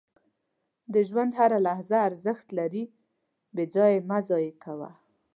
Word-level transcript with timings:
•د 0.93 0.95
ژوند 1.09 1.31
هره 1.39 1.59
لحظه 1.67 1.97
ارزښت 2.07 2.47
لري، 2.59 2.83
بې 3.55 3.65
ځایه 3.73 3.93
یې 3.99 4.05
مه 4.09 4.19
ضایع 4.29 4.53
کوه. 4.63 4.89